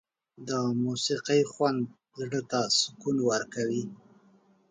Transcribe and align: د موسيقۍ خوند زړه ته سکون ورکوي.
د 0.47 0.49
موسيقۍ 0.83 1.41
خوند 1.51 1.79
زړه 2.19 2.41
ته 2.51 2.59
سکون 2.79 3.17
ورکوي. 3.29 3.83